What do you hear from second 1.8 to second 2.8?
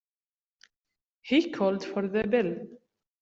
for the bill.